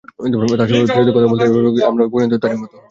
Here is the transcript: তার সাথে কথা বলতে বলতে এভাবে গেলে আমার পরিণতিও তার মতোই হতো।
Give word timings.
তার 0.59 0.69
সাথে 0.71 1.11
কথা 1.15 1.27
বলতে 1.27 1.43
বলতে 1.43 1.45
এভাবে 1.49 1.69
গেলে 1.69 1.89
আমার 1.89 2.07
পরিণতিও 2.13 2.41
তার 2.41 2.51
মতোই 2.53 2.67
হতো। 2.67 2.77